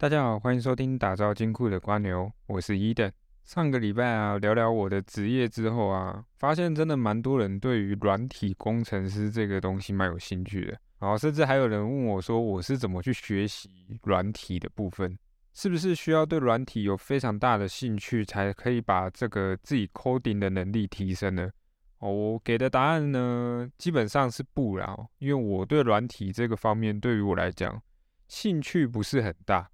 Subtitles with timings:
[0.00, 3.10] 大家好，欢迎收听打造金库的瓜牛，我是伊登。
[3.42, 10.78] 上个礼拜啊，聊聊我的职业之后啊，发现真的蛮多人对于软体工程师这个东西蛮有兴趣的。
[11.00, 13.68] 然后甚至还有人问我说，我是怎么去学习
[14.04, 15.18] 软体的部分？
[15.52, 21.50] 是不是需要对软体有非常大的兴趣，才可以把这个自己 coding 的能力提升呢？
[21.98, 27.82] 哦，我给的答案呢，基本上是不啦，因为我对软体这个方面，对于我来讲，
[28.28, 29.68] 兴趣不是很大。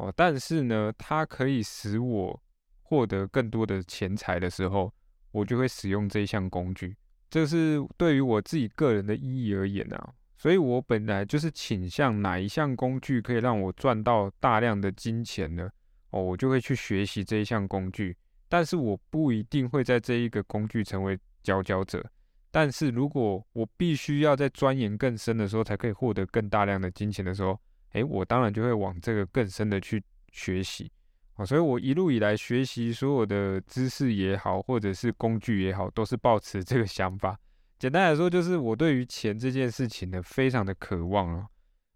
[0.00, 2.42] 哦，但是呢，它可以使我
[2.80, 4.90] 获得更多的钱财的时候，
[5.30, 6.96] 我就会使用这一项工具。
[7.28, 15.70] 这是对于我自己个人的意义而言啊，所以我本来就是倾向哪一项工具可以让我赚到大量的金钱呢？
[16.10, 18.16] 哦，我就会去学习这一项工具。
[18.48, 22.04] 但是我不一定会在这一个工具成为佼佼者。
[22.50, 27.60] 但是如果我必须要在钻研更深的时候，才可以获得更大量的金钱的时候，
[27.92, 30.90] 诶，我当然就会往这个更深的去学习
[31.34, 37.38] 啊，所以我一路以来学习所有的知识也好，或者是工具也好，都是抱持这个想法。
[37.78, 41.46] 简单来说，就是我对于钱这件事情呢，非常的渴望哦。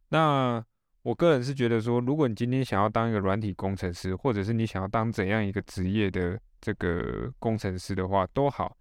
[0.09, 0.65] 那
[1.03, 8.77] 我个人是觉得说，如果你今天想要当一个软体工程师，或者是你想要当怎样一个职业的这个工程师的话，都好。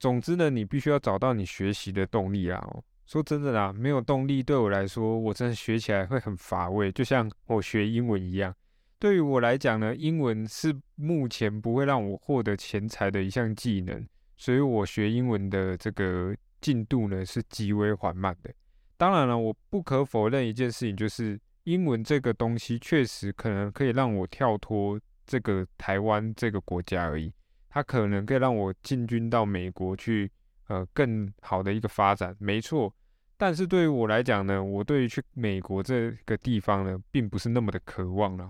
[0.00, 2.60] 总之呢，你必须要找到你学习的动力啊。
[3.12, 8.54] 说真的啦，没有动力对我来说，我真的学起来会很乏味，就像我学英文一样。
[8.98, 14.02] 对于我来讲呢，英文是目前不会让我获得钱财的一项技能，
[14.38, 18.50] 所以我学英文的这个进度呢是极为缓慢的。
[18.96, 27.30] 当然了，我不可否认一件事情，就是英文这个东西确实可能可以让我跳脱这个台湾这个国家而已，
[27.68, 30.32] 它可能可以让我进军到美国去，
[30.68, 32.90] 呃，更好的一个发展，没错。
[33.42, 38.48] 但是对于我来讲呢，我对于去美国这个地方呢，并不是那么的渴望了。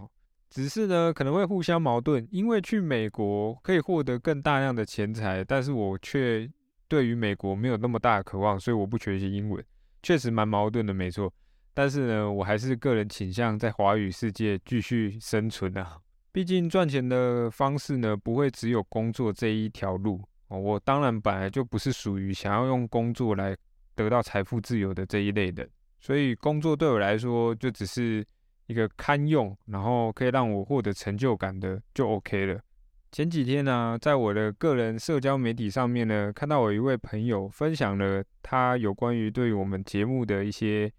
[0.50, 6.46] 只是呢，可能会互相矛盾，因为去美国可以获得更大量的钱财，但是我却
[6.88, 9.64] 对于美国没有那么大的渴望，所以我不学习英文，
[10.02, 11.32] 确实蛮矛盾的，没错。
[11.72, 15.96] 但是呢，我还是个人倾向在华语世界继续生存啊。
[16.32, 20.20] 毕竟赚钱的方式呢，不会只有工作这一条路。
[20.48, 23.56] 我当然本来就不是属于想要用工作来。
[23.94, 25.68] 得到财富自由的这一类的，
[26.00, 28.24] 所以工作对我来说就只是
[28.66, 32.60] 一个堪用，然后可以让我获得成就感的就 OK 了。
[33.10, 40.90] 前几天呢，在我的个人社交媒体上面呢，看到我一位朋友分享了他有关于对我们节目的一些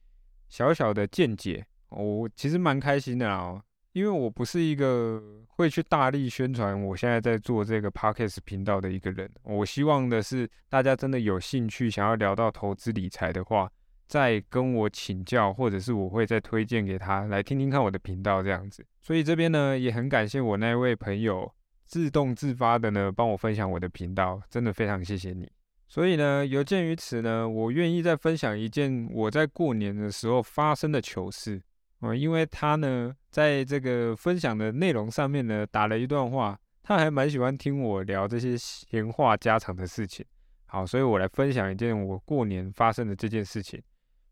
[0.47, 3.59] 小小的见解，我其实蛮开心的啊。
[3.93, 9.29] 因为我不是一个会去大力宣传我现在在做这个 podcast 频道的一个人。
[9.43, 13.71] 我希望的是，大家真的有兴趣想要聊到投资理财的话，
[14.07, 18.83] 再跟我请教，或者是我会再推荐给他来听听看我的频道这样子。
[18.99, 21.53] 所以这边呢，也很感谢我那位朋友
[21.85, 25.47] 自动自发的呢帮我分享我的频道，真的非常谢谢你。
[25.87, 31.61] 所以呢，有鉴于此呢，我愿意再分享一件我在过年的时候发生的糗事。
[32.03, 40.25] 哦，因为他呢，在这个分享的内容上面呢，打了一段话，他还蛮喜欢听我聊这些闲话家常的事情。
[40.65, 43.81] 好，所以我来分享一件我过年发生的这件事情，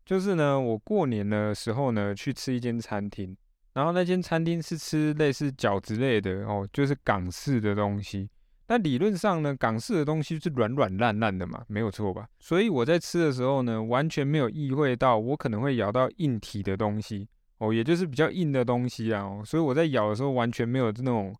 [0.04, 3.34] 就是呢，我过年的时候呢，去吃一间餐厅，
[3.72, 8.28] 然后那间餐厅是吃类似饺子类的哦，就是港式的东西。
[8.68, 12.28] 那理论上呢，港式的东西是软软烂烂的嘛，没有错吧？
[12.38, 17.28] 所以我在吃的时候呢，完全没有意会到我可能会咬到硬体的东西。
[17.62, 21.32] 哦，也就是比较硬的东西啊，所以我在咬的时候完全没有那种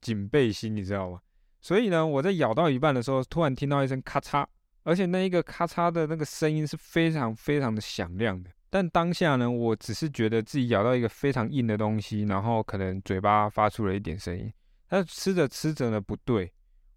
[0.00, 1.20] 警备心，你知道吗？
[1.60, 4.46] 所以呢，我在咬到一半的时候，突然听到一声咔嚓，
[4.84, 8.50] 而且那一个咔嚓的那个声音是非常非常的响亮的。
[8.70, 14.50] 但当下呢，我只是觉得自己咬到一个非常硬的东西，然后可能嘴巴发出了一点声音。
[14.88, 16.50] 但吃着吃着呢，不对，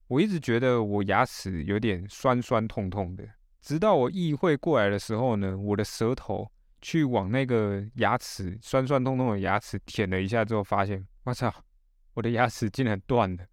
[0.08, 3.26] 我一直觉得我牙齿有点酸酸痛痛的，
[3.62, 6.50] 直到我意会过来的时候呢，我的舌头。
[6.82, 11.54] 去往那个牙齿酸酸痛痛的牙齿舔了一下之后，发现我操，
[12.14, 13.46] 我的牙齿竟然断了，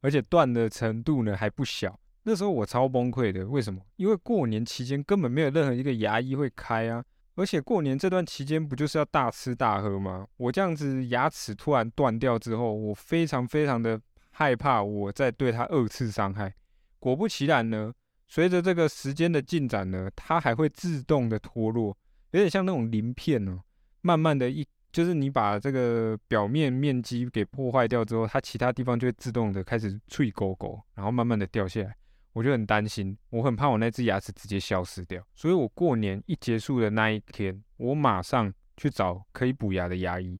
[0.00, 1.98] 而且断的程度呢还不小。
[2.24, 3.80] 那时候我超崩溃的，为什么？
[3.96, 7.04] 因为过年期间根本没有任何一个牙医会开啊，
[7.34, 10.26] 而且过年这段期间不就是要大吃大喝吗？
[10.38, 16.54] 我这样子牙齿突然断掉之后，我非常非常的害怕，我再对它二次伤害。
[16.98, 17.92] 果不其然呢，
[18.26, 21.94] 随着这个时间的进展呢，它还会自动的脱落。
[22.34, 23.62] 有点像那种鳞片哦，
[24.00, 31.94] 慢慢的一就是你把这个表面面积给破坏掉之后，它其他地方就会自动的开始脆勾勾，然后慢慢的掉下来。
[32.32, 35.24] 我就很担心，我很怕我那只牙齿直接消失掉。
[35.36, 40.36] 所以我过年一结束的那一天，我马上去找可以补牙的牙医。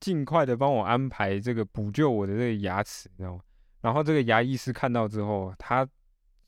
[0.00, 3.42] 尽快的帮我安排这个补救我的这个牙齿，你知道吗？
[3.82, 5.88] 然后这个牙医师看到之后，他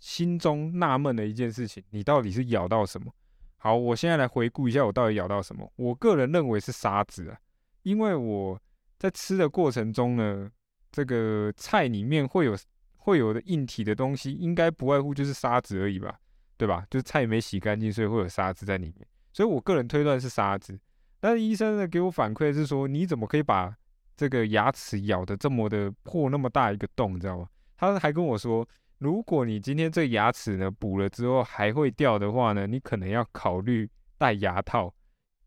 [0.01, 3.15] 心中纳闷的一件事情：你到底是咬到什么？
[3.59, 5.71] 好，我现在来回顾一下，我到底咬到什么？
[5.77, 7.37] 我个人认为是沙子啊，
[7.83, 8.61] 因为我
[8.99, 10.49] 在吃的过程中呢，
[10.93, 12.57] 这个菜里面会有
[12.97, 16.19] 会有的硬体的东西，应该不外乎就是沙子而已吧，
[16.57, 16.87] 对吧？
[16.89, 19.07] 就是菜没洗干净，所以会有沙子在里面。
[19.33, 20.79] 所以我个人推断是沙子。
[21.21, 23.75] 但是医生呢给我反馈是说，你怎么可以把
[24.17, 27.49] 这个牙齿咬的这么的破那么大一个洞，你知道吗？
[27.77, 28.67] 他还跟我说，
[28.99, 34.93] 如果你今天这牙齿呢补了之后还会掉的话呢，你可能要考虑戴牙套。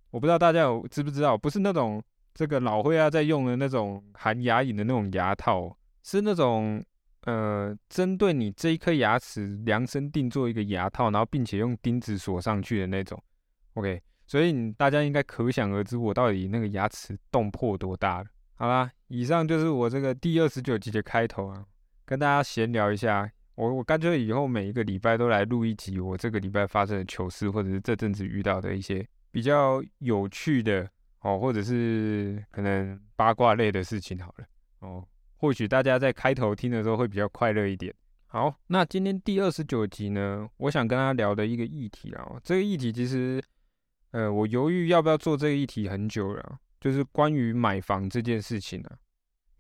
[0.09, 2.01] 我不知道大家有知不知道，不是那种
[2.33, 6.83] 这个老灰啊在用的那种含牙龈的那种牙套，是那种
[7.24, 13.21] 呃针对你这一颗牙齿量身定做一个牙套，然后并且用钉子锁上去的那种。
[13.74, 14.01] OK。
[14.27, 18.30] 所以你大家应该可想而知，我到底那个牙齿洞破多大了。
[18.56, 21.65] 好啦，以上就是我这个第二十九集的开头啊，
[22.06, 23.30] 跟大家闲聊一下。
[23.56, 30.89] 我我干脆以后每一个礼拜都来录一集，我这个礼拜发生的糗事，或者是这阵子遇到的一些比较有趣的
[31.21, 34.19] 哦，或者是可能八卦类的事情。
[34.19, 34.45] 好了
[34.80, 35.06] 哦，
[35.38, 37.94] 或许大家在开头听的时候会比较快乐一点。
[38.27, 43.42] 好，那今天第二十九集呢，我想跟大家聊的一个议题啊，这个议题其实。
[44.13, 48.92] 呃，我犹豫要不要做这个议题很久了，就是关于买房这件事情啊。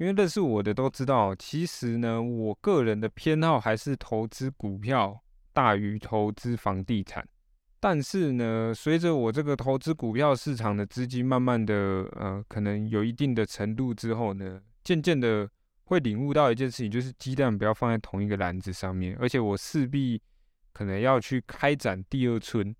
[0.01, 5.21] 因为认识我的都知道，其实呢，我个人的偏好还是投资股票
[5.53, 7.23] 大于投资房地产。
[7.79, 11.75] 但是呢，随着我这个投资股票市场的资金慢慢的，
[12.15, 15.47] 呃，可能有一定的程度之后呢，渐渐的
[15.83, 20.19] 会领悟到一件事情，就是鸡蛋不要放在同一个篮子上面，而且我势必
[20.73, 22.75] 可能要去开展第二春。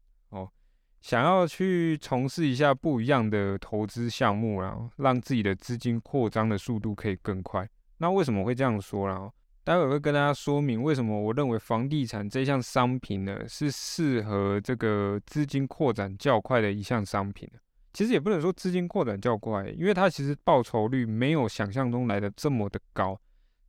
[1.02, 7.68] 想要去从事一下不一样的投资项目，然后让自己的资金扩张的速度可以更快。
[7.98, 9.30] 那为什么会这样说呢？
[9.64, 17.48] 待会会跟大家说明为什么我认为房地产这项商品呢是适合这个资金扩展较快的一项商品。
[17.94, 23.20] 其实也不能说资金扩展较快，因为它其实报酬率没有想象中来的这么的高。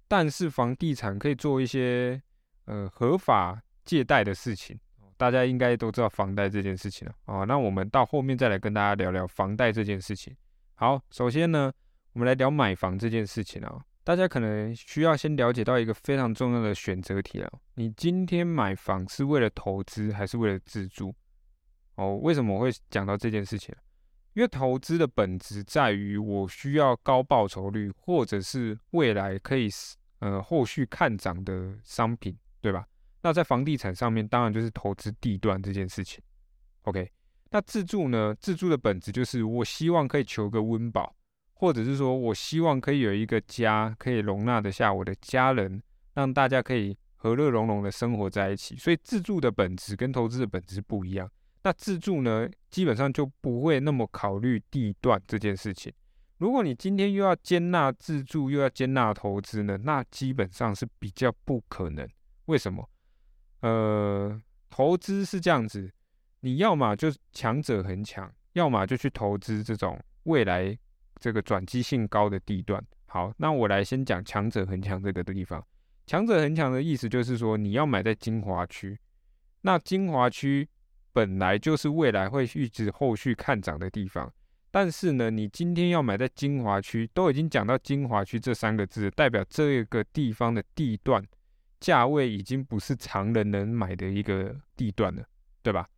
[0.08, 2.22] 但是房地产可以做一些
[2.66, 4.78] 呃合法借贷的事情。
[5.22, 10.36] 大家应该都知道房贷这件事情了啊，那我们到后面再来跟大家聊聊房贷这件事情。
[10.74, 11.72] 好，首先呢，
[12.12, 13.80] 我们来聊买房这件事情啊。
[14.02, 21.14] 大家可能需要先了解到一个非常重要的选择题了：你今天买房是为了投资还是为了自住？
[21.94, 23.72] 哦，为什么我会讲到这件事情？
[24.32, 29.68] 因为投资的本质在于我需要高报酬率，或者是未来可以
[30.18, 32.84] 呃后续看涨的商品，对吧？
[33.22, 36.22] 那在房地产上面，当然就是投资地段这件事情。
[36.82, 37.10] OK，
[37.50, 38.34] 那自住呢？
[38.40, 41.14] 自住的本质就是我希望可以求个温饱，
[41.54, 45.80] 或者是说我希望可以有一个家，可以容纳得下我的家人，
[46.14, 48.76] 让大家可以和乐融融的生活在一起。
[48.76, 51.30] 所以自住的本质跟投资的本质不一样。
[51.62, 55.92] 那自住呢，基本上就不会那么考虑地段这件事情。
[56.38, 62.08] 如果你今天又要接纳自住，又要接纳投资呢，那基本上是比较不可能。
[62.46, 62.90] 为什么？
[63.62, 65.90] 呃，投资是这样子，
[66.40, 70.76] 你要么就强者恒强，要么就去投资这种未来
[71.20, 72.84] 这个转机性高的地段。
[73.06, 75.64] 好，那我来先讲强者恒强这个地方。
[76.06, 78.98] 强者恒强的意思就是说，你要买在精华区，
[79.60, 80.68] 那精华区
[81.12, 84.32] 本来就是未来会一直后续看涨的地方。
[84.72, 91.22] 但是呢，你今天要买在精华区，都已经讲到精华区这三个字，代表这个地方的地段。
[91.82, 95.24] 价位已经不是常人能买的一个地段了，
[95.64, 95.88] 对吧？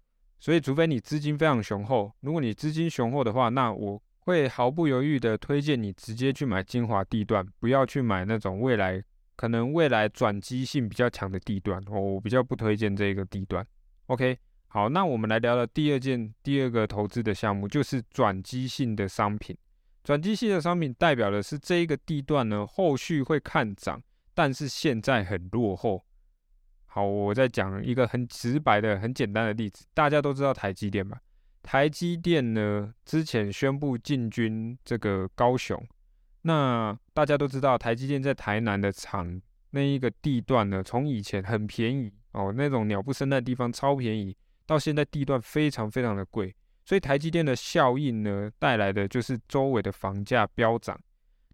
[0.41, 9.03] 所以，除非你资金非常雄厚，如果你资金雄厚的话，那我会毫不犹豫的推荐你直接去买精华地段，不要去买那种未来
[9.37, 11.83] 可能未来转机性比较强的地段。
[11.91, 13.67] 我比较不推荐这个地段。
[14.07, 14.39] OK，
[14.69, 19.55] 好，那我们来聊聊第二件第二个投资的项目，就是转机性的商品。
[20.03, 24.03] 转机性的商品代表的是这一个地段呢，后续会看涨。
[24.35, 26.05] 但是现在很落后。
[26.87, 29.85] 好，我再讲一个很直白的、很简单的例子。
[29.95, 31.19] 大家都知道台积电吧？
[31.63, 35.83] 台积电呢，之前宣布进军这个高雄。
[36.43, 44.37] 那大家都知道，台积电在台南的厂那一个地段呢，从以前很便宜哦，那种鸟不生蛋的地方超便宜，
[44.67, 46.55] 到现在地段非常非常的贵。
[46.85, 51.01] 所以台积电的效应呢，带来的就是周围的房价飙涨。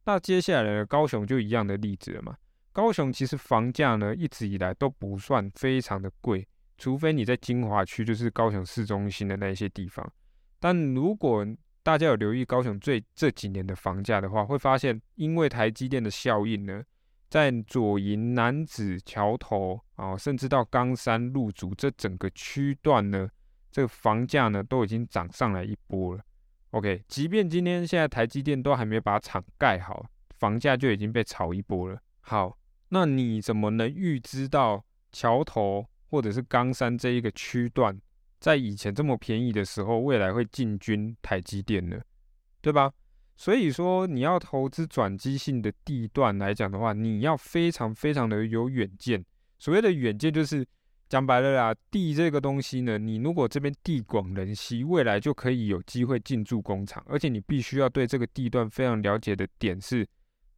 [0.04, 2.36] 那接下来的高雄就一样的例子了嘛？
[2.80, 10.10] 高雄其实房价呢一直以来都不算非常的贵，除非你在金华区，就是高雄市中心的那些地方。
[10.58, 11.46] 但如果
[11.82, 16.82] 大家有留意高雄最这几年的房价的话，会发现因为台积电的效应呢，
[17.28, 23.28] 在左营、南子、桥头啊，甚至到冈山、路竹这整个区段呢，
[23.70, 26.24] 这个房价呢都已经涨上来一波了。
[26.70, 30.06] OK，即便今天现在台积电都还没把厂盖好，
[30.38, 32.00] 房价就已经被炒一波了。
[32.22, 32.56] 好，
[32.90, 38.00] 那你怎么能预知到桥头或者是冈山这一个区段？
[38.38, 42.00] 在以前这么便宜的时候，未来会进军台积电呢，
[42.60, 42.90] 对吧？
[43.36, 49.24] 所以说你要投资转机性的地段来讲的话，你要非常非常的有远见。
[49.58, 50.66] 所谓的远见，就是
[51.08, 60.06] 讲白了啦，地这个东西呢，你如果这边地广人稀，未来就可以有机会进驻工厂，而且你必须要对这个地段非常了解的点是，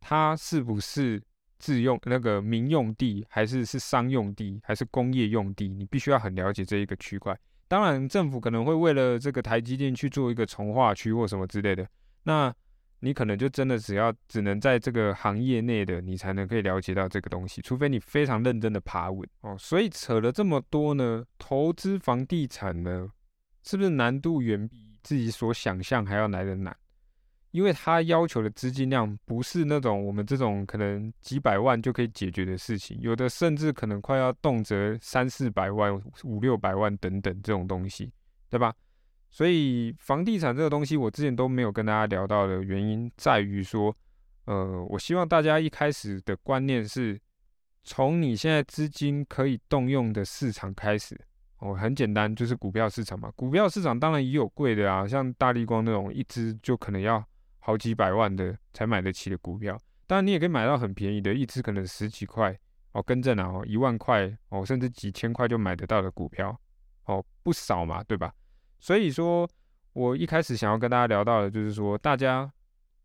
[0.01, 1.23] 它是不是
[1.63, 7.39] 自用那个民用地，还是是商用地，还是工业用地，你必须要很了解这一个区块。
[7.69, 11.87] 当然，政府可能会为了这个台积电去做一个从化区或什么之类的，
[12.25, 12.53] 那
[12.99, 19.57] 你可能就真的只要只能在这个行业内的，你才能可以了解到这个东西，除非你非常认真的爬稳哦。
[19.57, 23.09] 所以扯了这么多呢，投资房地产呢，
[23.63, 26.77] 是不是难度远比自己所想象还要来的难？
[27.53, 35.95] 因为它要求的资金量不是那种我们这种可能几百万就可以解决的事情，有的甚至可能快要动辄三四百万、
[36.25, 38.11] 五六百万等等这种东西，
[38.49, 38.75] 对吧？
[39.31, 43.95] 所以房地产这个东西，我之前都没有跟大家聊到的原因在于说，
[44.47, 47.21] 呃，我希望大家一开始的观念是
[47.85, 51.21] 从你现在资金可以动用的市场开始，
[51.59, 53.31] 哦，很简单，就是股票市场嘛。
[53.37, 57.23] 股票市场当然也有贵的啊，像大力光那种一只就可能要。
[57.65, 62.59] 好几百万的才买得起的股票，当然你也可以买到很便宜的，一只可能十几块
[62.91, 66.61] 哦，跟正啊哦，一万块哦，甚至几千块就买得到的股票
[67.05, 68.35] 哦，不少嘛，对吧？
[68.81, 69.49] 所以说，
[69.93, 72.53] 我一开始想要跟大家聊到的，就是说，大家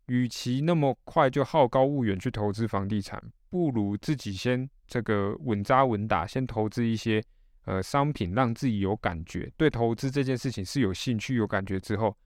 [0.06, 7.22] 与其那么快就好高骛远去投资房地产，不如自己先这个稳扎稳打，先投资一些
[7.64, 12.16] 呃商品，让自己有感觉，对投资这件事情是有兴趣、有感觉之后。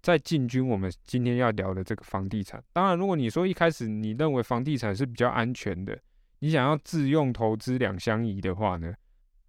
[0.00, 2.62] 在进军我们今天要聊的这个房地产。
[2.72, 5.98] 当然，如果你说一开始你认为房地产是比较安全的，
[6.38, 8.94] 你想要自用投资两相宜的话呢，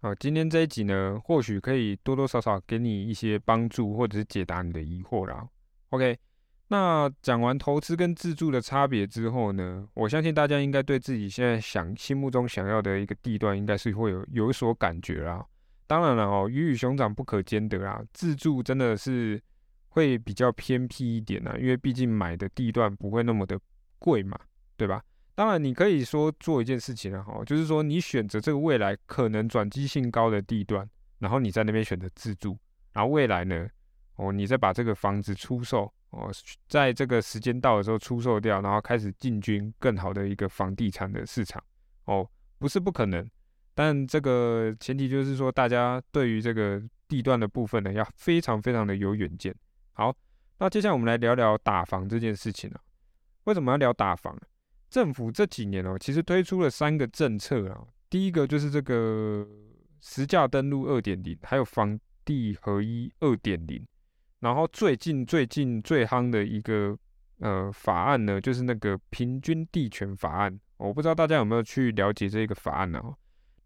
[0.00, 5.48] 啊，今天这一集呢，或许可以多多少少给你一些帮助，或者是解答你的疑惑啦。
[5.90, 6.18] OK，
[6.68, 15.46] 那讲完投资跟自住的差别之后呢，我相信大家应该对自己现在想心目中想要的一个地段，应该是会有有所感觉啦。
[15.86, 19.40] 当然了哦，鱼与熊掌不可兼得啊，自住真的是。
[19.90, 23.58] 会比较偏僻一点呢，因为毕竟买的地段不会那么的
[23.98, 24.38] 贵嘛，
[24.76, 25.02] 对吧？
[25.34, 32.58] 当然，你可以说做一件事情啊，哈，就是说你选择这个未来可能转机性高的地段，然后你在那边选择自住，
[32.92, 33.66] 然后未来呢，
[34.16, 36.30] 哦，你再把这个房子出售，哦，
[36.68, 41.62] 在这个时间到的时候出售掉，然后开始进军更好的一个房地产的市场，
[42.04, 42.28] 哦，
[42.58, 43.26] 不是不可能，
[43.74, 49.54] 但这个前提就是说，大家对于这个地段的部分呢，要非常非常的有远见。
[50.00, 50.16] 好，
[50.58, 52.80] 那接下来我们来聊聊打房这件事情啊。
[53.44, 54.34] 为什么要聊打房？
[54.88, 57.86] 政府这几年哦，其实推出了三个政策啊。
[58.08, 59.46] 第一个就是这个
[60.00, 63.86] 实价登录二点零，还有房地合一二点零。
[64.38, 66.96] 然后最近最近最夯的一个
[67.40, 70.58] 呃法案呢，就是那个平均地权法案。
[70.78, 73.02] 我不知道大家有没有去了解这个法案呢？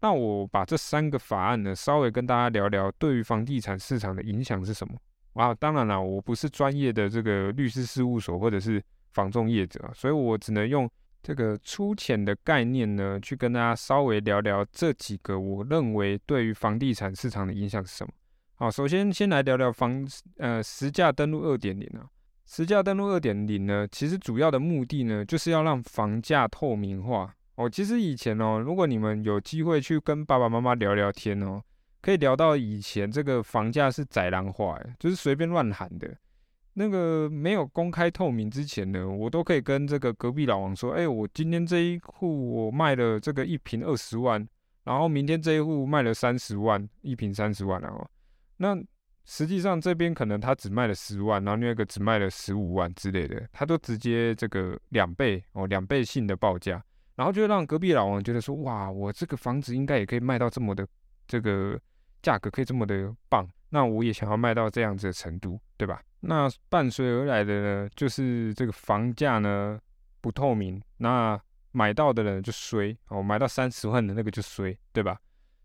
[0.01, 4.99] 那我把这三个法案呢，稍微跟大家聊聊，对于房地产市场的影响是什么？
[5.35, 10.89] 啊，当然了，我不是专业的这个律师事务所或者是房仲业者，所以我只能用
[11.21, 18.11] 这个粗浅的概念呢，去跟大家稍微聊聊这几个我认为对于房地产市场的影响是什么。
[18.55, 22.07] 好，首先先来聊聊房呃实价登录二点零啊，
[22.45, 27.35] 实价登录二点零呢，其实主要的目的呢，就是要让房价透明化。
[27.55, 31.61] 哦，其实以前哦，如果你们有机会去跟爸爸妈妈聊聊天哦。
[32.05, 36.15] 可以聊到以前这个房价是宰狼化，就是随便乱喊的。
[36.75, 44.47] 那个没有公开透明之前呢，我都可以跟这个隔壁老王说：“哎，我今天这一户我卖了这个一平二十万，
[44.83, 48.07] 然后明天这一户卖了三十万，一平三十万哦。
[48.57, 48.77] 那
[49.23, 56.85] 实际上这边可能他只卖了十万，然后另外一个只卖了十五万之类的，他都直接这个两倍哦，两倍性的报价，
[57.15, 60.87] 然后就让隔壁老王觉得说：哇，我这个房子应该也可以卖到这么的
[61.25, 61.79] 这个。
[62.25, 66.01] 价格可以这么的棒，那我也想要卖到这样子的程度，对吧？
[66.21, 69.79] 那伴随而来的呢，就是这个房价呢
[70.21, 71.39] 不透明，那
[71.71, 75.21] 买到的人就衰哦，买到三十万的那个就衰，对吧？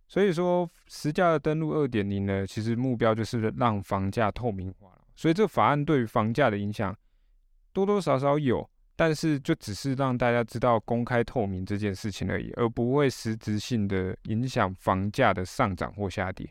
[0.07, 6.95] 所以说实价的登录二点零呢，其实目标就是让房价透明化所以这个法案对于房价的影响
[7.73, 8.69] 多多少少有，
[9.01, 16.47] 但是就只是让大家知道公开透明这件事情而已，而不会实质性的影响房价的上涨或下跌。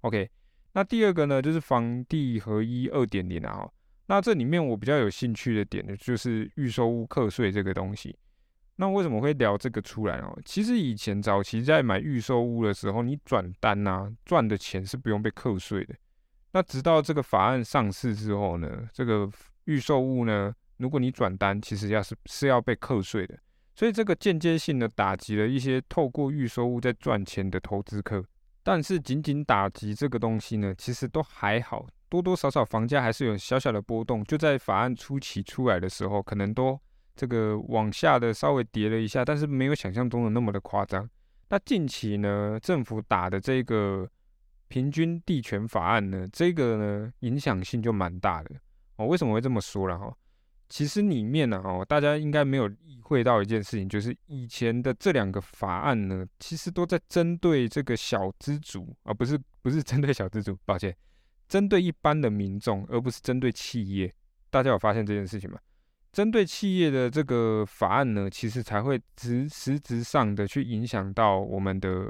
[0.00, 0.26] OK，
[0.72, 3.68] 那第二个呢，就是房地合一二点零啊。
[4.06, 8.16] 那这里面我比较有兴趣的点呢，就是预售屋课税这个东西。
[8.76, 10.40] 那为什么会聊这个出来哦？
[10.46, 15.94] 其实以前早期在买预售屋的时候，你转单呐赚的钱是不用被课税的。
[16.52, 19.30] 那直到这个法案上市之后呢，这个
[19.64, 20.50] 预售屋呢，
[20.80, 23.38] 如果你转单，其实要是是要被课税的。
[23.74, 28.24] 所以这个间接性的打击了一些透过预收屋在赚钱的投资客。
[28.62, 31.86] 但是仅仅打击这个东西呢，其实都还好。
[32.08, 36.78] 多多少少房价还是有小小的波动，就在法案初期出来的时候，可能都
[37.14, 41.08] 这个往下的稍微跌了一下，但是没有想象中的那么的夸张。
[41.48, 44.08] 那近期呢，政府打的这个
[44.68, 48.50] 平均地权法案呢，这个呢影响性就蛮大的
[48.96, 49.06] 哦。
[49.06, 50.14] 为什么会这么说了哈？
[50.70, 60.96] 其实里面呢哦，大家应该没有意会到一件事情，就是以前的这两个法案呢，其实都在针对这个小资族啊，不是不是针对小资族，抱歉。
[61.48, 64.14] 针对一般的民众，而不是针对企业，
[64.48, 65.58] 大家有发现这件事情吗？
[66.12, 72.08] 针对企业的这个法案呢，其实才会直实质上的去影响到我们的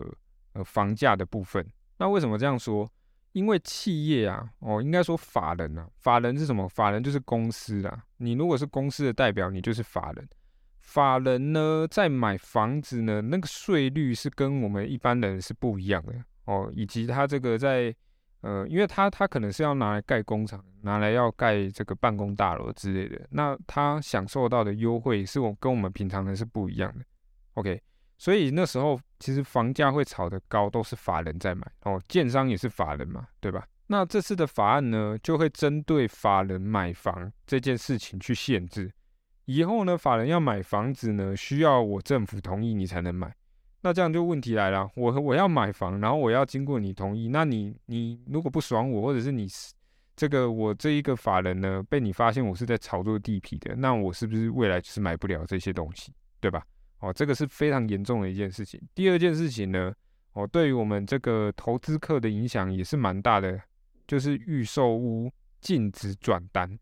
[0.53, 1.67] 呃房价的部分。
[1.97, 2.87] 那为什么这样说？
[3.33, 6.69] 因为企业啊，哦，应该说法人啊，法人是什么？
[6.69, 8.05] 法人就是公司啊。
[8.19, 10.29] 你如果是公司的代表，你就是法人。
[10.79, 17.95] 法人呢，在买房子呢，那个税率是跟我们一般人是不一样的哦，以及他这个在。
[18.43, 27.05] 呃，因为他他可能是要拿来盖工厂，拿来要盖这个办公大楼之类的，那他享受到的优惠是我跟我们平常人是不一样的。
[27.53, 27.79] OK，
[28.21, 33.67] 所以那时候其实房价会炒得高，都是法人在买哦，建商也是法人嘛，对吧？
[33.87, 38.93] 那这次的法案呢，就会针对法人买房这件事情去限制，
[39.47, 43.35] 以后呢，法人要买房子呢，需要我政府同意你才能买。
[43.81, 49.49] 那这样就问题来了，我我要买房，然后我要经过你同意，那你你如果不爽我，或者是你
[50.15, 56.63] 这个我这一个法人呢，被你发现我是在炒作地皮的，那我是不是未来就是买不了这些东西，对吧？
[57.01, 58.81] 哦，这个是非常严重的一件事情。
[58.95, 59.93] 第二件事情呢，
[60.33, 63.61] 哦，对于我们这个投资客的影响也是蛮大的，
[64.07, 66.79] 就是预售屋禁止转单。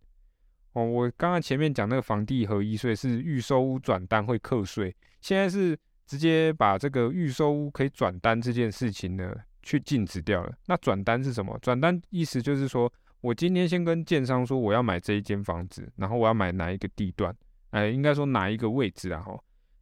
[0.73, 5.79] 哦，我刚刚前面讲那个房地合一税是预售屋转单会课税，现在是。
[6.09, 9.31] 直接把这个预售屋可以转单这件事情呢，
[9.63, 10.51] 去禁止掉了。
[10.65, 11.59] 那转单是什么？
[11.61, 17.37] 转单意思就是说，我今天先跟建商说我要买这一间房子，然后我要买哪一个地段，
[17.73, 19.21] 哎，应该说哪一个位置啊？
[19.21, 19.39] 哈，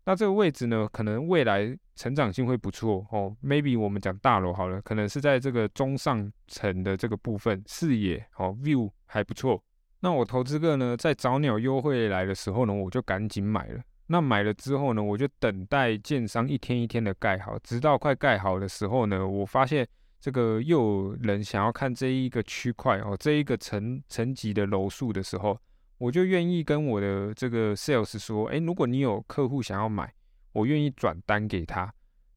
[0.09, 3.37] 那这个位置呢，可能未来成长性会不错哦。
[3.43, 9.61] Maybe 我们讲大楼好了，可能是在这个中上层的这个部分，视野哦，view 还不错。
[9.99, 13.83] 那我投资个呢，在早鸟优惠来的时候呢，我就赶紧买了。
[14.07, 19.85] 那买了之后呢，我就等待建商一天一天的盖好，直到快盖好的时候呢，我发现
[20.21, 25.59] 这个又有人想要看这一个区块哦，这一个层层级的楼数的时候，
[25.99, 30.13] 我就愿意跟我的这个 sales 说，哎，如果你有客户想要买，
[30.53, 31.93] 我愿意转单给他。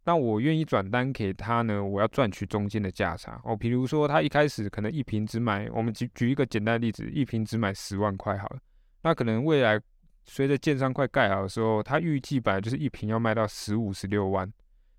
[0.05, 3.55] 那我愿意转单给他呢，我要赚取中间的价差哦。
[3.55, 8.59] 比如说他一开始可能一瓶只买，我们举举一个简单的例子，一瓶只买十万块好了，
[9.03, 9.79] 那可能未来。
[10.25, 14.47] 随着建商快盖好的时候，他预计本来就是一瓶要卖到十五十六万，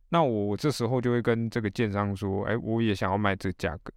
[0.08, 3.92] 那我这时候就会跟这个建商说，哎，我也想要卖这个价格，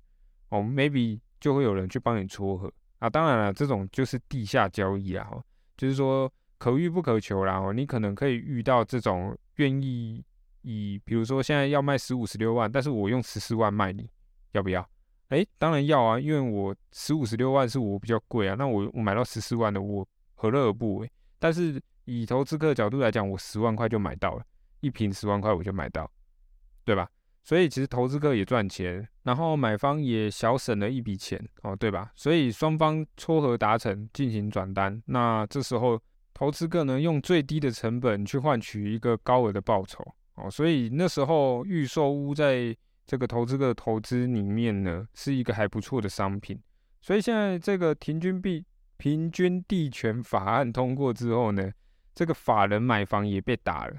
[0.49, 2.71] 哦，maybe 就会有人去帮你撮合
[3.04, 3.10] 啊。
[3.10, 5.30] 当然了，这种就是地下交易啊，
[5.78, 7.60] 就是说可遇不可求啦。
[7.60, 10.24] 哦，你可能可以遇到这种愿意
[10.62, 14.10] 以，比如说现在要卖十五十六万，但是我用十四万卖你，
[14.54, 14.88] 要不要？
[15.30, 21.12] 哎，当然要啊，因为我十五十六万是我比较贵啊，那我我买到十四万的，我何乐而不为？
[21.39, 24.44] 但是以投资客的角度来讲，我十万块就买到了
[24.82, 26.10] 一瓶，十万块我就买到，
[26.86, 27.10] 对吧？
[27.44, 32.12] 所以其实投资客也赚钱，然后买方也小省了一笔钱哦，对吧？
[32.16, 36.02] 所以双方撮合达成，进行转单，那这时候
[36.34, 40.04] 投资客呢用最低的成本去换取一个高额的报酬
[40.36, 42.76] 哦，所以那时候预售屋在
[43.06, 46.60] 这个投资客投资里面呢是一个还不错的商品，
[47.02, 48.66] 所以现在这个平均币。
[48.96, 51.70] 平均地权法案通过之后呢，
[52.16, 53.98] 这个法人买房也被打了，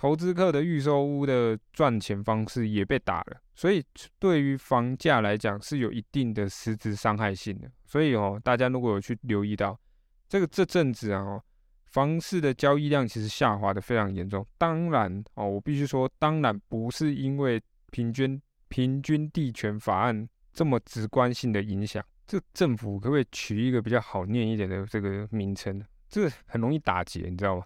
[0.00, 3.84] 投资客的预售屋的赚钱方式也被打了，所以
[4.18, 7.70] 对于房价来讲是有一定的实质伤害性的。
[7.84, 9.78] 所以哦，大家如果有去留意到
[10.26, 11.38] 这个这阵子啊，
[11.84, 14.46] 房市的交易量其实下滑的非常严重。
[14.56, 17.60] 当然哦，我必须说，当然不是因为
[17.90, 22.02] 平均平均地权法案这么直观性的影响。
[22.26, 25.84] 这政府可不可以取一个比较好念一点的这个名称？
[26.08, 27.64] 这个很容易打结，你知道吗？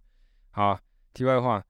[0.50, 0.76] 好，
[1.12, 1.64] 题外话，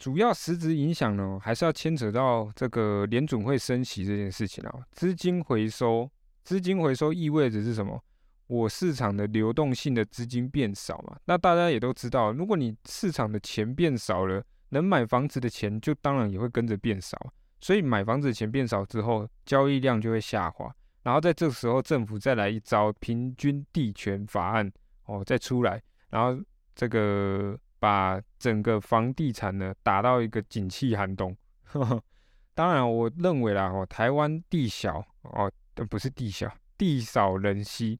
[0.00, 4.80] 主要实质影响呢，还是要牵扯到这个联准会升息这件事情啊。
[4.92, 6.10] 资金回收，
[6.42, 8.02] 资金回收意味着是什么？
[8.46, 11.18] 我市场的流动性的资金变少嘛？
[11.26, 17.18] 那大家也都知道，如果你市场的钱变少了，能买房子的钱就当然也会跟着变少。
[17.60, 20.74] 所以买房子的钱变少之后，交易量就会下滑。
[21.02, 24.72] 然后在这时候，政府再来一招平均地权法案
[25.04, 26.42] 哦，再出来，然后
[26.74, 31.36] 这个把整个房地产呢打到一个景气寒冬。
[32.54, 35.50] 当然，我认为啦，哦，台湾地小哦，
[35.88, 37.98] 不是地小，地少人稀，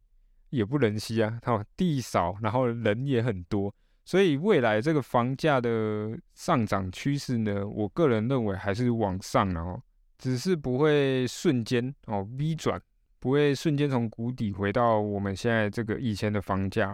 [0.50, 9.82] 也不人稀啊，哦，地少，然后人也很多，所以未来这个房价的上涨趋势呢，我个人认为还是往上的哦，
[10.18, 12.80] 只是不会瞬间哦 V 转。
[13.22, 16.90] 不会瞬间从谷底回到我们现在这个以前的房价，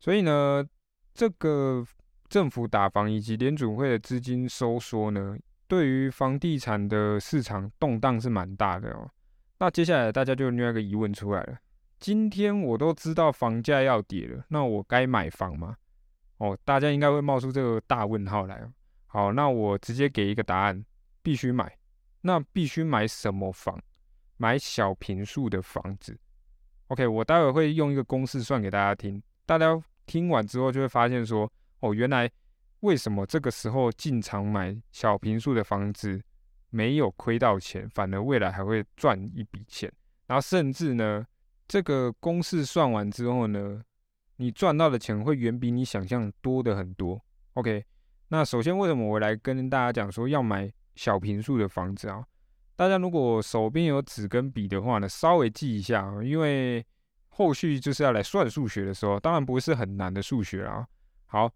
[0.00, 0.66] 所以呢，
[1.14, 1.86] 这个
[2.32, 5.36] 政府打房以及联准会的资金收缩呢，
[5.68, 9.06] 对于房地产的市场动荡是蛮大的哦。
[9.58, 11.58] 那接下来大家就另外一个疑问出来了：
[12.00, 15.76] 今天我都知道房价要跌了，那我该买房吗？
[16.38, 18.66] 哦，大家应该会冒出这个大问号来。
[19.08, 20.82] 好，那我直接给一个答案：
[21.22, 21.76] 必须买。
[22.22, 23.78] 那必须买什么房？
[24.38, 26.18] 买小平数的房子
[26.86, 32.30] ，OK，我待会会用一个公式算给大家听，大家听完之后就会发现说，哦，原来
[32.80, 36.20] 为什么这个时候进场买小平数的房子
[36.70, 39.92] 没有亏到钱，反而未来还会赚一笔钱，
[40.26, 41.26] 然后甚至呢，
[41.68, 43.82] 这个公式算完之后呢，
[44.36, 47.20] 你赚到的钱会远比你想象多的很多
[47.54, 47.84] ，OK，
[48.28, 52.24] 那首先为什么我来跟大家讲说要买小平数的房子啊？
[52.76, 56.84] 大家如果手边有纸跟笔的话呢，稍微记一下啊，因为
[57.28, 60.86] 后续就是要来算数学的时候，当然不是很难的数学啊。
[61.26, 61.50] 好，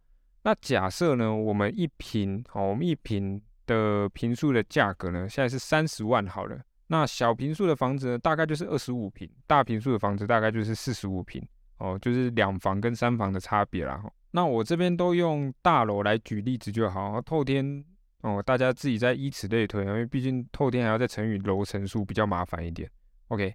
[0.46, 6.56] 那假设呢，我们一平，好，我们一平的平数的价格呢，现在是三十万好了。
[6.86, 11.44] 那小平数的房子呢，大概就是二十五平，大平数的房子大概就是四十五平，
[11.78, 14.00] 哦，就是两房跟三房的差别啦。
[14.30, 17.84] 那我这边都用大楼来举例子就好，透天。
[18.22, 22.88] 哦，大家自己再依此类推，因为毕竟透天还要再乘以楼层数，比较麻烦一点。
[23.28, 23.52] OK，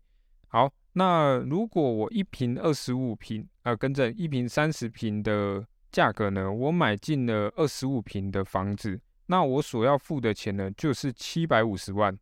[0.47, 12.17] 好，那如果我一平二十五平，啊，跟着一平三十平的价格呢，我买进了二十五平的房子，那我所要付的钱呢，就是七百五十万。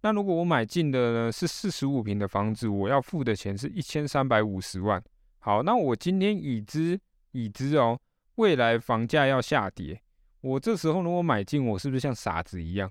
[0.00, 5.02] 那如果我买进的呢是四十五平的房子，我要付的钱是一千三百五十万。
[5.38, 6.98] 好，那我今天已知
[7.32, 7.98] 已知哦，
[8.36, 10.00] 未来房价要下跌。
[10.40, 12.90] 我这时候如果买进，我是不是像傻子一样，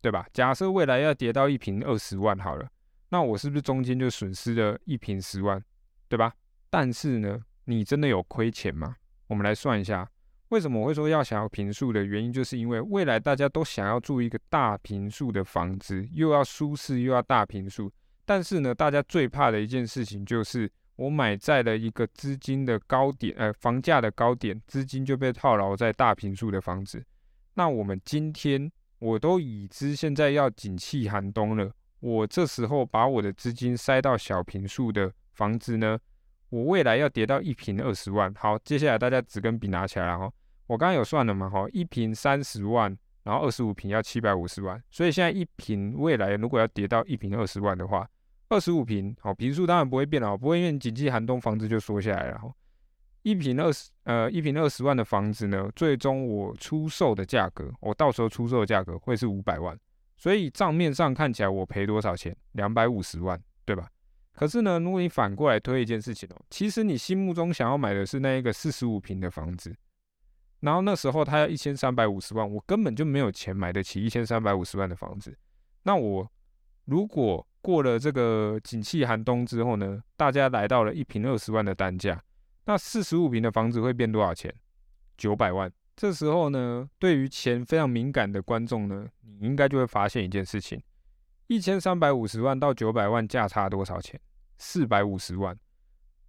[0.00, 0.26] 对吧？
[0.32, 2.66] 假设未来要跌到一平二十万好了，
[3.10, 5.62] 那我是不是中间就损失了一平十万，
[6.08, 6.32] 对吧？
[6.70, 8.96] 但是呢，你真的有亏钱吗？
[9.30, 10.06] 我们来算一下，
[10.48, 17.90] 为什么我会说要想要平数的原因，就是因为未来大家都想要住一个大平数的房子，又要舒适又要大平数，
[18.26, 20.70] 但是呢，大家最怕的一件事情就是。
[20.96, 27.02] 我买在了一个资金的高点，呃，房价的高点，资金就被套牢在大平数的房子。
[27.54, 35.98] 那我们今天我都已知现在要景气寒冬了，我这时候把我的资金塞到小平数的房子呢，
[36.50, 38.32] 我未来要跌到一平二十万。
[38.34, 40.32] 好，接下来大家纸跟笔拿起来了哈，
[40.66, 48.08] 我刚刚有算了嘛哈，一平三十万，然后二十五平要七百五十万，所以现在一平未来如果要跌到一平二十万的话。
[48.52, 52.40] 二十五平，好，平数当然不会变了，不会因为经济寒冬房子就缩下来了。
[53.22, 59.78] 一平二十，呃，一平二十万的房子呢，最终我出售的价格，我到时候出售的价格会是五百万，
[60.16, 62.36] 所以账面上看起来我赔多少钱？
[62.52, 63.88] 两百五十万，对吧？
[64.40, 69.76] 可是呢，如果你反过来推一件事情哦，其实你心目中想要买的是那一个四十五平的房子，
[70.60, 75.36] 然后那时候他要一千三百五十万，我根本就没有钱买得起一千三百五十万的房子，
[75.82, 76.26] 那我
[76.86, 82.18] 如果过了这个景气寒冬之后呢，大家来到了一平二十万的单价，
[82.64, 84.50] 那四十五平的房子会变多少钱？
[85.18, 85.70] 九百万。
[85.94, 90.82] 这时候呢，对于钱非常敏感的观众呢，你应该就会发现一件事情：
[91.48, 94.18] 一千三百五十万到九百万价差多少钱？
[94.60, 95.58] 四百五十万。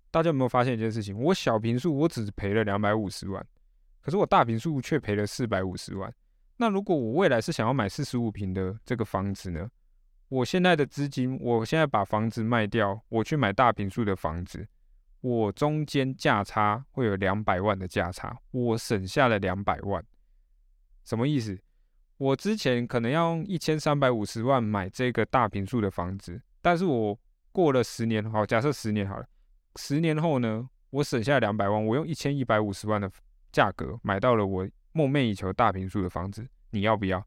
[0.10, 1.15] 大家有没有发现一件事情？
[1.15, 3.46] 我小平数我只赔了两百五十万，
[4.02, 6.12] 可是我大平数却赔了四百五十万。
[6.58, 9.70] 那如果我未来是想要买四十五平的这个房子呢？
[10.30, 14.65] 我现在的资金，我现在把房子卖掉，我去买大平数的房子，
[15.20, 20.04] 我中间价差会有两百万的价差，我省下了两百万，
[21.04, 21.60] 什么意思？
[22.17, 27.20] 我之前可能要用一千三百五十万买这个大平数的房子，但是我
[27.52, 29.26] 过了十年，好，假设十年好了，
[29.76, 33.12] 十年后呢，我省下两百万，我用一千一百五十万的
[33.52, 37.26] 价格买到了我梦寐以求大平数的房子，你要不要？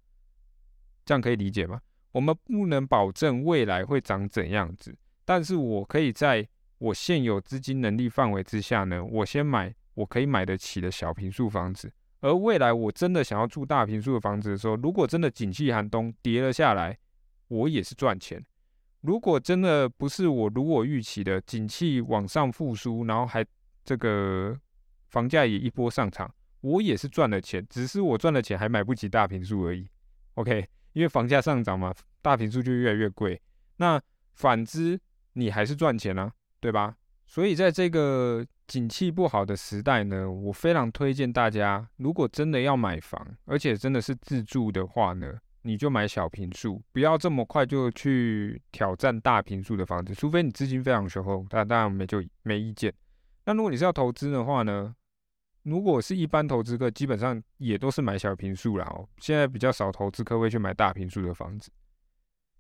[1.05, 1.81] 这样可以理解吗？
[2.13, 6.47] 我们不能保证未来会长怎样子，但是我可以在
[6.79, 11.93] 我现有资金能力范围之下呢，我先买我可以买得起的小平数房子。
[12.21, 16.97] 而未来我真的想要住大平数的房子的时候，如果真的景气寒冬跌了下来，
[17.49, 18.43] 我也是赚钱。
[19.05, 23.45] 如果真的不是我如我预期的景气往上复苏，然后还
[23.85, 24.59] 这个
[25.11, 29.89] 房价也一波上涨，我也是赚了钱，只是我赚了钱还买不起大平数而已。
[30.35, 30.67] OK。
[30.95, 33.43] 因为房价上涨嘛，大平数就越来越贵。
[33.79, 34.01] 那
[34.35, 34.97] 反之，
[35.33, 36.95] 你还是赚钱啊，对吧？
[37.27, 45.35] 所以在这个景气不好的时代呢，我非常推荐大家，如果真的要买房，而且真的是自住的话呢，
[45.67, 52.93] 你就买小平数，不要这么快就去挑战大平数的房子，除非你资金非常雄厚，但当然没就没意见。
[53.47, 54.95] 那如果你是要投资的话呢？
[55.63, 58.85] 如果是一般投资客，基本上也都是买小平数啦。
[58.91, 61.71] 哦，现在比较少投资客会去买大平数的房子，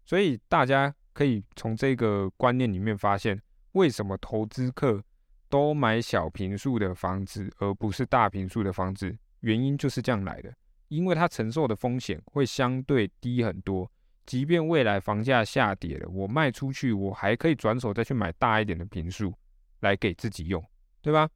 [0.06, 3.38] 所以大家可以从这个观念里面发现，
[3.72, 5.04] 为什么投资客
[5.50, 9.14] 都买小平数的房子，而不是大平数的房子？
[9.40, 10.50] 原因就是这样来的，
[10.94, 13.90] 因为它承受的风险会相对低很多。
[14.26, 19.34] 即便未来房价下跌了，我卖出去，我还可以转手再去买大一点的平数
[19.80, 20.64] 来给自己用，
[21.02, 21.28] 对吧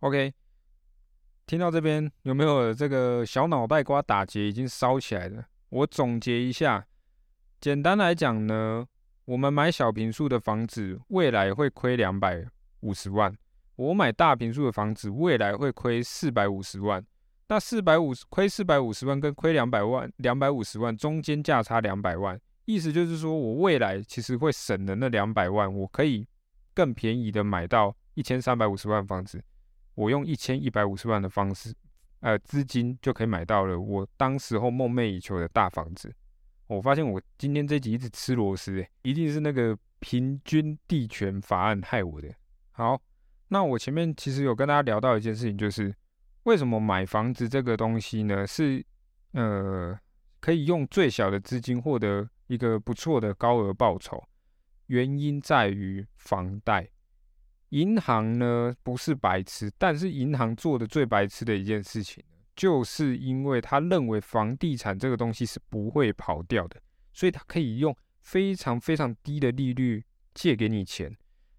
[0.00, 0.34] ？OK。
[1.46, 5.46] 听到这边有没有这个小脑袋瓜打结已经烧起来了？
[5.68, 6.86] 我总结一下，
[7.60, 8.84] 简单来讲呢，
[9.24, 12.44] 我们买小平数的房子，未来会亏两百
[12.80, 13.32] 五十万；
[13.76, 17.02] 我买大平数的房子，未来会亏四百五十万。
[17.48, 26.26] 那四百五十亏四百五十万跟亏两百万两百五十万中间价差两百万，意思就是说我未来其实会省的那两百万，我可以
[26.74, 29.42] 更便宜的买到一千三百五十万房子。
[29.94, 31.72] 我用一千一百五十万的方式，
[32.20, 36.12] 呃，资金就可以买到了我当时候梦寐以求的大房子。
[36.66, 42.28] 我发现我今天这集一直吃螺丝，诶，一定是那个平均地权法案害我的。
[42.72, 43.00] 好，
[43.48, 45.94] 那我前面其实有跟大家聊到一件事情，就是
[46.46, 48.46] 为什么买房子这个东西呢？
[48.46, 48.84] 是
[49.32, 49.98] 呃，
[50.38, 54.22] 可以用最小的资金获得一个不错的高额报酬，
[54.86, 56.88] 原因在于房贷。
[57.70, 62.22] 银行呢不是白痴，但是银行做的最白痴的一件事情，
[62.54, 66.80] 就是因为他认为房地产这个东西是不会跑掉的，
[67.12, 71.12] 所以他可以用非常非常低的利率借给你钱。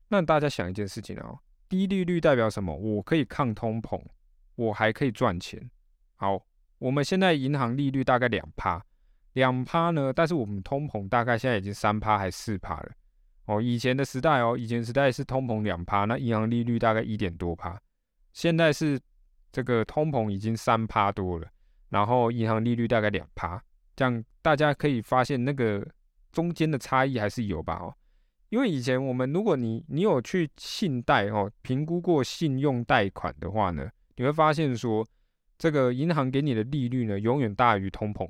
[0.08, 2.74] 那大家想一件事情哦，低利率代表什么？
[2.74, 4.02] 我可以抗通膨，
[4.58, 5.72] 我还可以赚钱。
[6.18, 6.46] 好，
[6.78, 8.84] 我们现在银行利率大概两趴，
[9.34, 12.92] 两趴呢，但是我们通膨大概现在已经三趴还四趴了。
[13.46, 17.80] 哦，以前的时代哦，以前时代是通膨两趴，那银行利率大概一点多趴。
[18.34, 19.00] 现在是
[19.52, 21.48] 这个通膨已经三趴多了，
[21.90, 23.64] 然后银行利率大概两趴，
[23.96, 25.88] 这样大家可以发现那个
[26.32, 27.76] 中间的差异还是有吧？
[27.76, 27.96] 哦，
[28.50, 35.08] 因为以前我们如果你你有去信贷哦，评估过信用贷款的话呢，你会发现说
[35.58, 38.30] 这个银行给你的利率呢永远大于通膨，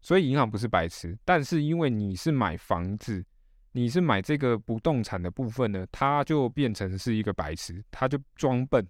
[0.00, 3.24] 所以银行不是白痴，但是因为你是买房子。
[3.72, 8.84] 你是买这个不动产的部分呢，他就变成是一个白痴，他就装笨，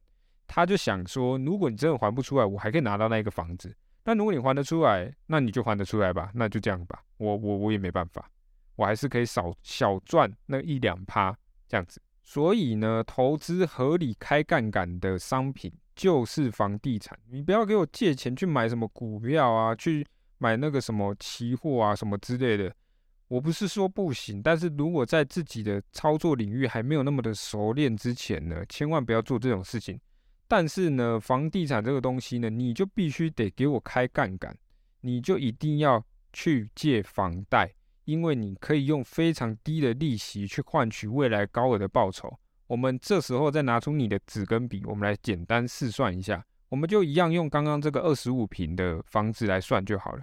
[0.46, 3.76] 他就想说，如果你真的还不出来，我还可以拿到那个房子。
[4.04, 7.02] 那如果你还得出来，那你就还得出来吧，那就这样吧。
[7.18, 8.30] 我我我也没办法，
[8.76, 12.00] 我还是可以少小赚那一两趴这样子。
[12.22, 17.18] 所以呢，投资合理开杠杆的商品就是房地产。
[17.28, 20.06] 你不要给我借钱去买什么股票啊，去
[20.38, 22.72] 买那个什么期货啊，什么之类的。
[23.26, 30.00] 我不是说不行，但是如果在自己的操作领域还没有那么的熟练之前呢，千万不要做这种事情。
[30.46, 34.56] 但是呢，房地产这个东西呢，你就必须得给我开杠杆，
[35.00, 42.38] 你就一定要去借房贷，因为你可以用非常低的利息去换取未来高额的报酬。
[42.68, 50.22] 我们这时候再拿出你的纸跟笔，我们来简单试算一下，我们就一样用刚刚这个二十五平的房子来算就好了。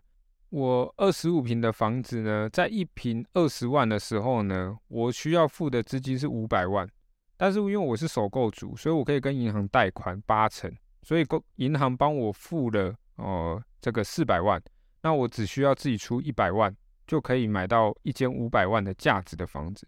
[0.50, 6.88] 我二十五平的房子呢，在一平二十万的时候呢，我需要付的资金是五百万。
[7.36, 11.26] 但是因为我是首购族，所以我可以跟银行贷款八成，所以
[11.58, 14.62] 银行帮我付了哦这个四百万，
[15.02, 16.74] 那我只需要自己出一百万，
[17.06, 19.86] 就可以买到一间五百万的价值的房子。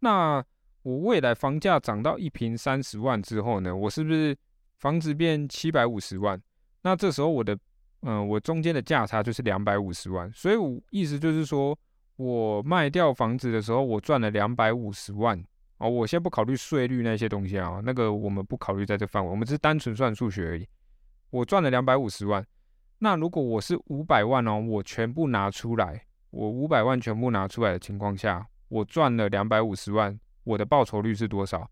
[0.00, 0.44] 那
[0.88, 4.34] 我未来房价涨到一平三十万之后呢，我是不是
[4.78, 6.40] 房子变七百五十万？
[6.82, 7.58] 那这时候我的。
[8.02, 11.76] 嗯，我中间的价差就是两百五十万，所以我意思就是说，
[12.14, 15.36] 我卖掉房子的时候，我赚了两百五十万
[15.78, 15.90] 哦。
[15.90, 20.64] 我先不考虑税率那些东西啊，那个我们不考虑在这范围，我们只是单纯算数学而已。
[21.30, 22.46] 我赚了两百五十万，
[23.00, 30.16] 那如果我是五百万哦，我全部拿出来，我五百万全部拿出来的情况下，我赚了两百五十万，
[30.48, 31.70] 我的报酬率是多少？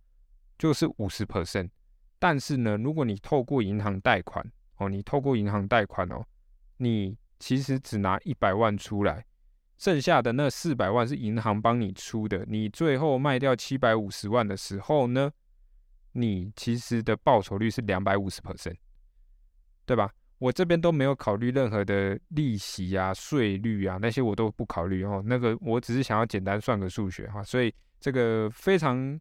[0.58, 1.70] 就是五十 percent。
[2.18, 4.44] 但是呢，如果你透过银行贷款
[4.76, 6.22] 哦，你透过银行贷款哦，
[6.76, 9.24] 你其实只拿一百万出来，
[9.78, 12.44] 剩下的那四百万是银行帮你出的。
[12.46, 15.32] 你最后卖掉七百五十万的时候呢，
[16.12, 18.76] 你其实的报酬率是两百五十 percent。
[19.86, 20.10] 对吧？
[20.38, 25.22] 我这边都没有考虑任何的利息啊、税率啊那些，我都不考虑哦。
[25.24, 29.18] 那个我只是想要简单算个数学哈，所以这个非常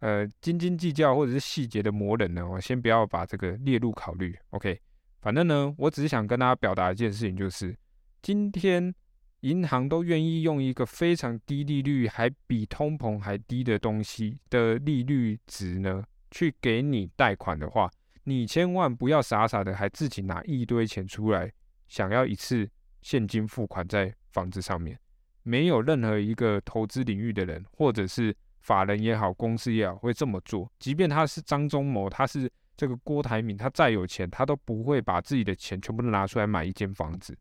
[0.00, 4.36] 呃斤斤计较或者是细节的磨人呢，我先不要把这个列入考虑。
[4.50, 4.80] OK，
[5.20, 7.76] 反正呢，我只是想跟大家表达一件事情，就是
[8.22, 8.94] 今天
[9.40, 17.90] 银行都愿意用一个非常低利率，还比通膨还低的东西的利率值呢，去给你贷款的话。
[18.24, 21.52] 你千万不要傻傻的，还自己拿一堆钱出来，
[21.86, 22.68] 想要一次
[23.00, 24.98] 现金付款在房子上面。
[25.46, 30.68] 没有任何一个投资领域的人，或者是法人也好，公司也好，会这么做。
[30.80, 37.38] 即便他是张忠谋，他是这个郭台铭，他再有钱，他都不会把自己的钱全部都拿出来买一间房子。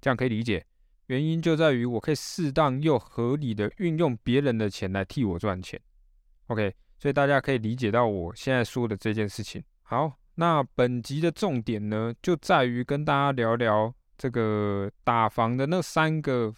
[0.00, 0.64] 这样可以理解，
[1.08, 5.78] 原因就在于我可以适当又合理的运用别人的钱来替我赚钱。
[6.46, 9.62] OK，所以大家可以理解到我现在说的这件事情。
[9.82, 16.54] 好，那本集的重点呢，就在于跟大家聊聊这个打房的那三个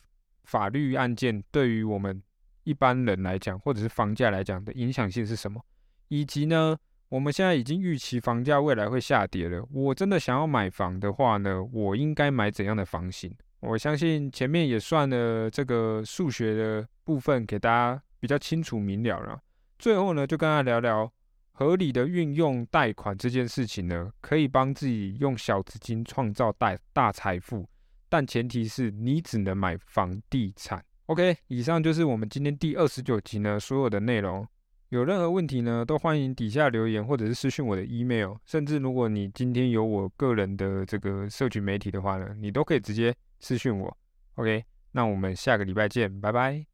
[0.48, 2.22] 法律案件，对于我们
[2.64, 5.62] 一般人来讲，或者是房价来讲的影响性是什么，
[6.08, 6.74] 以及呢，
[7.10, 9.62] 我们现在已经预期房价未来会下跌了。
[9.70, 13.30] 我真的想要买房的话呢，我应该买怎样的房型？
[13.60, 19.38] 我相信前面也算了这个数学的部分，给大家比较清楚明了了。
[19.78, 21.12] 最后呢，就跟大家聊聊。
[21.52, 27.68] 合理的运用贷款这件事情呢，可以帮自己用小资金创造大大财富，
[28.08, 30.84] 但前提是你只能买房地产。
[31.06, 34.46] OK，以上就是我们今天第二十九集呢所有的内容。
[34.90, 43.94] 有任何问题呢，都欢迎底下留言或者是私讯我的 email，甚至如果你今天有我个人的这个社群媒体的话呢，你都可以直接私讯我。
[44.36, 46.64] OK，那我们下个礼拜见，拜拜。